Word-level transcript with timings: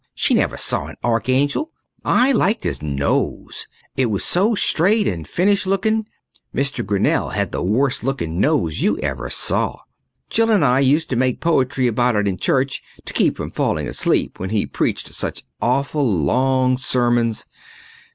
She 0.15 0.33
never 0.33 0.57
saw 0.57 0.87
an 0.87 0.95
archangel. 1.03 1.69
I 2.03 2.31
liked 2.31 2.63
his 2.63 2.81
nose. 2.81 3.67
It 3.95 4.07
was 4.07 4.23
so 4.23 4.55
straight 4.55 5.07
and 5.07 5.27
finished 5.27 5.67
looking. 5.67 6.07
Mr. 6.55 6.83
Grinnell 6.83 7.29
had 7.29 7.51
the 7.51 7.61
worst 7.61 8.03
looking 8.03 8.39
nose 8.39 8.81
you 8.81 8.97
ever 8.97 9.29
saw. 9.29 9.77
Jill 10.27 10.49
and 10.49 10.65
I 10.65 10.79
used 10.79 11.11
to 11.11 11.15
make 11.15 11.39
poetry 11.39 11.85
about 11.85 12.15
it 12.15 12.27
in 12.27 12.37
church 12.39 12.81
to 13.05 13.13
keep 13.13 13.37
from 13.37 13.51
falling 13.51 13.87
asleep 13.87 14.39
when 14.39 14.49
he 14.49 14.65
preached 14.65 15.13
such 15.13 15.43
awful 15.61 16.03
long 16.03 16.77
sermons. 16.79 17.45